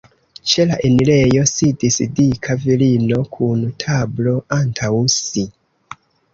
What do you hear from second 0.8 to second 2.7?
enirejo sidis dika